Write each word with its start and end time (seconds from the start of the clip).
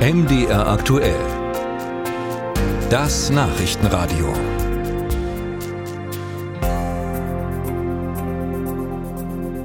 MDR 0.00 0.66
aktuell. 0.66 1.20
Das 2.88 3.28
Nachrichtenradio. 3.28 4.32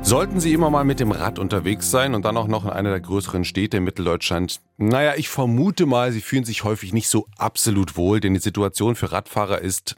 Sollten 0.02 0.42
Sie 0.42 0.52
immer 0.52 0.70
mal 0.70 0.84
mit 0.84 1.00
dem 1.00 1.14
Rad 1.14 1.40
unterwegs 1.40 1.90
sein 1.90 2.14
und 2.14 2.26
dann 2.26 2.36
auch 2.36 2.48
noch 2.48 2.66
in 2.66 2.72
einer 2.72 2.90
der 2.90 3.00
größeren 3.00 3.46
Städte 3.46 3.78
in 3.78 3.86
Mitteldeutschland? 3.86 4.60
Naja, 4.76 5.14
ich 5.16 5.30
vermute 5.30 5.86
mal, 5.86 6.12
Sie 6.12 6.20
fühlen 6.20 6.44
sich 6.44 6.66
häufig 6.66 6.92
nicht 6.92 7.08
so 7.08 7.28
absolut 7.38 7.96
wohl, 7.96 8.20
denn 8.20 8.34
die 8.34 8.42
Situation 8.42 8.96
für 8.96 9.14
Radfahrer 9.14 9.62
ist, 9.62 9.96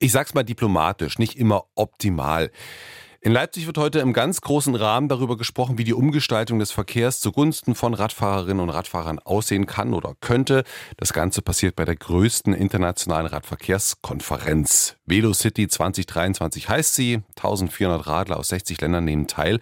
ich 0.00 0.10
sag's 0.10 0.34
mal 0.34 0.42
diplomatisch, 0.42 1.20
nicht 1.20 1.38
immer 1.38 1.62
optimal. 1.76 2.50
In 3.26 3.32
Leipzig 3.32 3.66
wird 3.66 3.76
heute 3.76 3.98
im 3.98 4.12
ganz 4.12 4.40
großen 4.40 4.76
Rahmen 4.76 5.08
darüber 5.08 5.36
gesprochen, 5.36 5.78
wie 5.78 5.82
die 5.82 5.94
Umgestaltung 5.94 6.60
des 6.60 6.70
Verkehrs 6.70 7.18
zugunsten 7.18 7.74
von 7.74 7.92
Radfahrerinnen 7.92 8.60
und 8.60 8.70
Radfahrern 8.70 9.18
aussehen 9.18 9.66
kann 9.66 9.94
oder 9.94 10.14
könnte. 10.20 10.62
Das 10.96 11.12
Ganze 11.12 11.42
passiert 11.42 11.74
bei 11.74 11.84
der 11.84 11.96
größten 11.96 12.54
internationalen 12.54 13.26
Radverkehrskonferenz. 13.26 14.94
Velocity 15.06 15.66
2023 15.66 16.68
heißt 16.68 16.94
sie. 16.94 17.22
1400 17.34 18.06
Radler 18.06 18.36
aus 18.36 18.46
60 18.46 18.80
Ländern 18.80 19.04
nehmen 19.04 19.26
teil. 19.26 19.58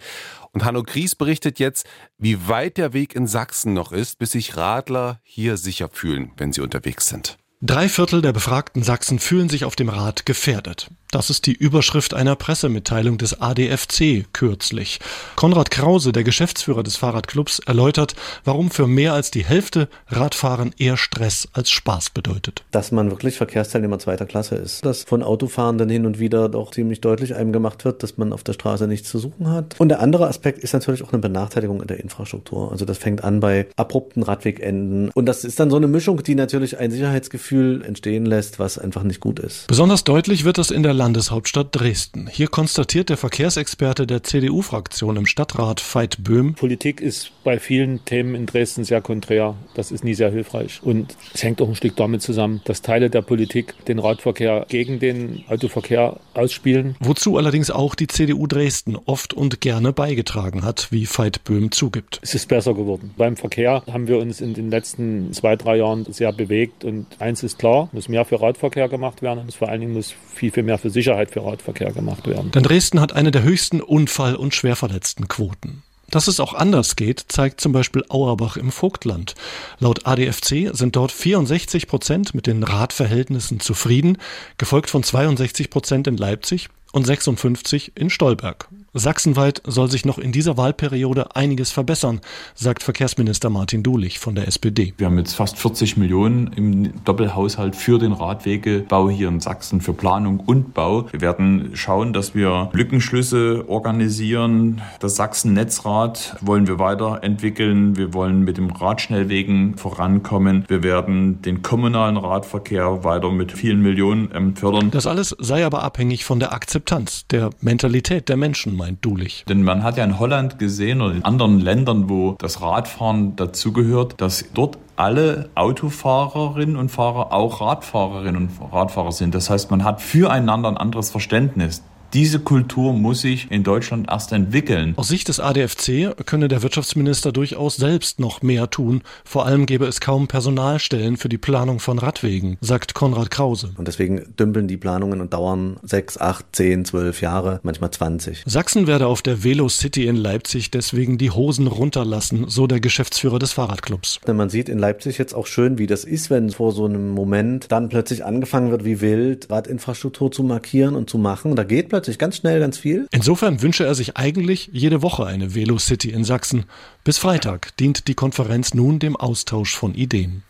Und 0.51 0.63
Hanno 0.63 0.83
Gries 0.83 1.15
berichtet 1.15 1.57
jetzt, 1.57 1.87
wie 2.19 2.47
weit 2.47 2.77
der 2.77 2.93
Weg 2.93 3.15
in 3.15 3.25
Sachsen 3.25 3.73
noch 3.73 3.91
ist, 3.91 4.19
bis 4.19 4.33
sich 4.33 4.57
Radler 4.57 5.21
hier 5.23 5.57
sicher 5.57 5.89
fühlen, 5.91 6.33
wenn 6.37 6.53
sie 6.53 6.61
unterwegs 6.61 7.09
sind. 7.09 7.39
Drei 7.63 7.89
Viertel 7.89 8.21
der 8.21 8.31
befragten 8.31 8.83
Sachsen 8.83 9.17
fühlen 9.17 9.49
sich 9.49 9.65
auf 9.65 9.75
dem 9.75 9.89
Rad 9.89 10.27
gefährdet. 10.27 10.91
Das 11.15 11.29
ist 11.29 11.45
die 11.45 11.53
Überschrift 11.53 12.13
einer 12.13 12.35
Pressemitteilung 12.35 13.17
des 13.17 13.39
ADFC 13.39 14.25
kürzlich. 14.33 14.99
Konrad 15.37 15.71
Krause, 15.71 16.11
der 16.11 16.25
Geschäftsführer 16.25 16.83
des 16.83 16.97
Fahrradclubs, 16.97 17.59
erläutert, 17.59 18.15
warum 18.43 18.69
für 18.69 18.85
mehr 18.85 19.13
als 19.13 19.31
die 19.31 19.45
Hälfte 19.45 19.87
Radfahren 20.09 20.73
eher 20.77 20.97
Stress 20.97 21.47
als 21.53 21.69
Spaß 21.69 22.09
bedeutet. 22.09 22.65
Dass 22.71 22.91
man 22.91 23.11
wirklich 23.11 23.37
Verkehrsteilnehmer 23.37 23.97
zweiter 23.97 24.25
Klasse 24.25 24.55
ist. 24.55 24.83
Dass 24.83 25.05
von 25.05 25.23
Autofahrenden 25.23 25.87
hin 25.87 26.05
und 26.05 26.19
wieder 26.19 26.49
doch 26.49 26.71
ziemlich 26.71 26.99
deutlich 26.99 27.33
einem 27.33 27.53
gemacht 27.53 27.85
wird, 27.85 28.03
dass 28.03 28.17
man 28.17 28.33
auf 28.33 28.43
der 28.43 28.51
Straße 28.51 28.85
nichts 28.85 29.09
zu 29.09 29.17
suchen 29.17 29.49
hat. 29.49 29.79
Und 29.79 29.87
der 29.87 30.01
andere 30.01 30.27
Aspekt 30.27 30.65
ist 30.65 30.73
natürlich 30.73 31.01
auch 31.01 31.13
eine 31.13 31.21
Benachteiligung 31.21 31.79
in 31.79 31.87
der 31.87 32.01
Infrastruktur. 32.01 32.73
Also 32.73 32.83
das 32.83 32.97
fängt 32.97 33.23
an 33.23 33.39
bei 33.39 33.67
abrupten 33.77 34.21
Radwegenden. 34.21 35.11
Und 35.11 35.27
das 35.27 35.45
ist 35.45 35.61
dann 35.61 35.69
so 35.69 35.77
eine 35.77 35.87
Mischung, 35.87 36.21
die 36.23 36.35
natürlich 36.35 36.77
ein 36.77 36.91
Sicherheitsgefühl 36.91 37.85
entstehen 37.85 38.25
lässt, 38.25 38.59
was 38.59 38.77
einfach 38.77 39.03
nicht 39.03 39.21
gut 39.21 39.39
ist. 39.39 39.67
Besonders 39.67 40.03
deutlich 40.03 40.43
wird 40.43 40.57
das 40.57 40.71
in 40.71 40.83
der 40.83 40.93
Landeshauptstadt 41.05 41.67
Dresden. 41.71 42.25
Hier 42.25 42.47
konstatiert 42.47 43.09
der 43.09 43.17
Verkehrsexperte 43.17 44.07
der 44.07 44.23
CDU-Fraktion 44.23 45.17
im 45.17 45.27
Stadtrat 45.27 45.79
Veit 45.93 46.23
Böhm. 46.23 46.55
Politik 46.55 46.99
ist 46.99 47.31
bei 47.43 47.59
vielen 47.59 48.03
Themen 48.05 48.33
in 48.33 48.47
Dresden 48.47 48.83
sehr 48.83 49.01
konträr. 49.01 49.53
Das 49.75 49.91
ist 49.91 50.03
nie 50.03 50.15
sehr 50.15 50.31
hilfreich. 50.31 50.79
Und 50.81 51.15
es 51.31 51.43
hängt 51.43 51.61
auch 51.61 51.69
ein 51.69 51.75
Stück 51.75 51.95
damit 51.95 52.23
zusammen, 52.23 52.61
dass 52.65 52.81
Teile 52.81 53.11
der 53.11 53.21
Politik 53.21 53.75
den 53.85 53.99
Radverkehr 53.99 54.65
gegen 54.67 54.97
den 54.97 55.43
Autoverkehr 55.47 56.19
ausspielen. 56.33 56.95
Wozu 56.99 57.37
allerdings 57.37 57.69
auch 57.69 57.93
die 57.93 58.07
CDU 58.07 58.47
Dresden 58.47 58.95
oft 58.95 59.35
und 59.35 59.61
gerne 59.61 59.93
beigetragen 59.93 60.63
hat, 60.63 60.87
wie 60.89 61.05
Veit 61.05 61.43
Böhm 61.43 61.71
zugibt. 61.71 62.19
Es 62.23 62.33
ist 62.33 62.47
besser 62.47 62.73
geworden. 62.73 63.13
Beim 63.15 63.37
Verkehr 63.37 63.83
haben 63.91 64.07
wir 64.07 64.17
uns 64.17 64.41
in 64.41 64.55
den 64.55 64.71
letzten 64.71 65.31
zwei, 65.33 65.55
drei 65.55 65.77
Jahren 65.77 66.05
sehr 66.11 66.33
bewegt. 66.33 66.83
Und 66.83 67.05
eins 67.19 67.43
ist 67.43 67.59
klar, 67.59 67.89
muss 67.91 68.09
mehr 68.09 68.25
für 68.25 68.41
Radverkehr 68.41 68.89
gemacht 68.89 69.21
werden 69.21 69.41
und 69.41 69.53
vor 69.53 69.69
allen 69.69 69.81
Dingen 69.81 69.93
muss 69.93 70.15
viel, 70.33 70.49
viel 70.49 70.63
mehr 70.63 70.79
für 70.85 70.91
Sicherheit 70.91 71.31
für 71.31 71.43
Radverkehr 71.43 71.91
gemacht 71.91 72.27
werden. 72.27 72.51
Denn 72.51 72.61
Dresden 72.61 73.01
hat 73.01 73.11
eine 73.11 73.31
der 73.31 73.41
höchsten 73.41 73.81
Unfall- 73.81 74.35
und 74.35 74.53
Schwerverletztenquoten. 74.53 75.81
Dass 76.11 76.27
es 76.27 76.39
auch 76.39 76.53
anders 76.53 76.95
geht, 76.95 77.25
zeigt 77.27 77.59
zum 77.59 77.71
Beispiel 77.71 78.05
Auerbach 78.07 78.55
im 78.55 78.71
Vogtland. 78.71 79.33
Laut 79.79 80.05
ADFC 80.05 80.69
sind 80.73 80.95
dort 80.95 81.11
64 81.11 81.87
Prozent 81.87 82.35
mit 82.35 82.45
den 82.45 82.61
Radverhältnissen 82.61 83.59
zufrieden, 83.59 84.19
gefolgt 84.59 84.91
von 84.91 85.01
62 85.01 85.71
Prozent 85.71 86.05
in 86.05 86.17
Leipzig 86.17 86.69
und 86.91 87.07
56 87.07 87.93
in 87.95 88.11
Stolberg. 88.11 88.69
Sachsenweit 88.97 89.61
soll 89.67 89.91
sich 89.91 90.05
noch 90.05 90.17
in 90.17 90.31
dieser 90.31 90.55
Wahlperiode 90.55 91.35
einiges 91.35 91.69
verbessern, 91.69 92.21
sagt 92.53 92.81
Verkehrsminister 92.81 93.49
Martin 93.49 93.83
Dulich 93.83 94.19
von 94.19 94.35
der 94.35 94.47
SPD. 94.47 94.93
Wir 94.97 95.07
haben 95.07 95.17
jetzt 95.17 95.35
fast 95.35 95.57
40 95.57 95.97
Millionen 95.97 96.47
im 96.53 97.03
Doppelhaushalt 97.03 97.75
für 97.75 97.99
den 97.99 98.13
Radwegebau 98.13 99.09
hier 99.09 99.27
in 99.27 99.41
Sachsen, 99.41 99.81
für 99.81 99.91
Planung 99.91 100.39
und 100.39 100.73
Bau. 100.73 101.07
Wir 101.11 101.19
werden 101.19 101.71
schauen, 101.73 102.13
dass 102.13 102.35
wir 102.35 102.69
Lückenschlüsse 102.71 103.65
organisieren. 103.67 104.81
Das 105.01 105.17
Sachsen-Netzrad 105.17 106.37
wollen 106.39 106.65
wir 106.65 106.79
weiterentwickeln. 106.79 107.97
Wir 107.97 108.13
wollen 108.13 108.45
mit 108.45 108.55
dem 108.55 108.69
Radschnellwegen 108.69 109.75
vorankommen. 109.77 110.63
Wir 110.69 110.83
werden 110.83 111.41
den 111.41 111.61
kommunalen 111.61 112.15
Radverkehr 112.15 113.03
weiter 113.03 113.29
mit 113.29 113.51
vielen 113.51 113.81
Millionen 113.81 114.55
fördern. 114.55 114.89
Das 114.91 115.05
alles 115.05 115.35
sei 115.37 115.65
aber 115.65 115.83
abhängig 115.83 116.23
von 116.23 116.39
der 116.39 116.53
Akzeptanz, 116.53 117.27
der 117.27 117.49
Mentalität 117.59 118.29
der 118.29 118.37
Menschen 118.37 118.77
meint 118.85 119.03
Dulich. 119.03 119.45
Denn 119.49 119.63
man 119.63 119.83
hat 119.83 119.97
ja 119.97 120.03
in 120.03 120.19
Holland 120.19 120.59
gesehen 120.59 121.01
oder 121.01 121.15
in 121.15 121.25
anderen 121.25 121.59
Ländern, 121.59 122.07
wo 122.07 122.35
das 122.37 122.61
Radfahren 122.61 123.35
dazugehört, 123.35 124.21
dass 124.21 124.45
dort 124.53 124.77
alle 124.95 125.49
Autofahrerinnen 125.55 126.75
und 126.75 126.89
Fahrer 126.89 127.33
auch 127.33 127.61
Radfahrerinnen 127.61 128.35
und 128.37 128.73
Radfahrer 128.73 129.11
sind. 129.11 129.33
Das 129.33 129.49
heißt, 129.49 129.71
man 129.71 129.83
hat 129.83 130.01
füreinander 130.01 130.69
ein 130.69 130.77
anderes 130.77 131.09
Verständnis. 131.09 131.83
Diese 132.13 132.39
Kultur 132.39 132.93
muss 132.93 133.21
sich 133.21 133.51
in 133.51 133.63
Deutschland 133.63 134.07
erst 134.09 134.31
entwickeln. 134.31 134.93
Aus 134.97 135.09
Sicht 135.09 135.27
des 135.27 135.39
ADFC 135.39 136.15
könne 136.25 136.47
der 136.47 136.63
Wirtschaftsminister 136.63 137.31
durchaus 137.31 137.75
selbst 137.75 138.19
noch 138.19 138.41
mehr 138.41 138.69
tun. 138.69 139.01
Vor 139.25 139.45
allem 139.45 139.65
gäbe 139.65 139.85
es 139.85 139.99
kaum 139.99 140.27
Personalstellen 140.27 141.17
für 141.17 141.29
die 141.29 141.37
Planung 141.37 141.79
von 141.79 141.99
Radwegen, 141.99 142.57
sagt 142.61 142.93
Konrad 142.93 143.31
Krause. 143.31 143.71
Und 143.77 143.87
deswegen 143.87 144.33
dümpeln 144.39 144.67
die 144.67 144.77
Planungen 144.77 145.21
und 145.21 145.33
dauern 145.33 145.77
sechs, 145.83 146.17
acht, 146.17 146.45
zehn, 146.53 146.85
zwölf 146.85 147.21
Jahre, 147.21 147.59
manchmal 147.63 147.91
20. 147.91 148.43
Sachsen 148.45 148.87
werde 148.87 149.07
auf 149.07 149.21
der 149.21 149.43
Velo 149.43 149.67
City 149.67 150.07
in 150.07 150.15
Leipzig 150.15 150.71
deswegen 150.71 151.17
die 151.17 151.31
Hosen 151.31 151.67
runterlassen, 151.67 152.45
so 152.47 152.67
der 152.67 152.79
Geschäftsführer 152.79 153.39
des 153.39 153.51
Fahrradclubs. 153.53 154.19
Man 154.25 154.49
sieht 154.49 154.69
in 154.69 154.79
Leipzig 154.79 155.17
jetzt 155.17 155.33
auch 155.33 155.47
schön, 155.47 155.77
wie 155.77 155.87
das 155.87 156.03
ist, 156.03 156.29
wenn 156.29 156.51
vor 156.51 156.71
so 156.71 156.85
einem 156.85 157.09
Moment 157.09 157.71
dann 157.71 157.89
plötzlich 157.89 158.23
angefangen 158.23 158.71
wird, 158.71 158.85
wie 158.85 159.01
wild 159.01 159.49
Radinfrastruktur 159.49 160.31
zu 160.31 160.43
markieren 160.43 160.95
und 160.95 161.09
zu 161.09 161.17
machen. 161.17 161.55
Da 161.55 161.63
geht 161.63 161.91
plötzlich 161.95 162.19
ganz 162.19 162.35
schnell 162.35 162.59
ganz 162.59 162.77
viel. 162.77 163.07
Insofern 163.11 163.61
wünsche 163.61 163.85
er 163.85 163.95
sich 163.95 164.17
eigentlich 164.17 164.69
jede 164.73 165.01
Woche 165.01 165.25
eine 165.25 165.55
Velo 165.55 165.77
City 165.77 166.09
in 166.09 166.25
Sachsen. 166.25 166.65
Bis 167.05 167.17
Freitag 167.19 167.77
dient 167.77 168.09
die 168.09 168.15
Konferenz 168.15 168.73
nun 168.73 168.99
dem 168.99 169.15
Austausch 169.15 169.73
von 169.73 169.95
Ideen. 169.95 170.43